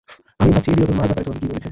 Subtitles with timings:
[0.41, 1.69] আমি ভাবছি এলিয়ট ওর মার ব্যাপারে তোমাকে কি বলেছে।